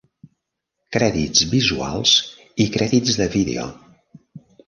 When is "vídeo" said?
3.39-3.67